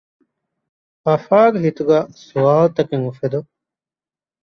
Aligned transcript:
އަފާގެ 1.05 1.59
ހިތުގައި 1.65 2.05
ސްވާލުތަކެއް 2.25 3.03
އުފެދުން 3.05 3.47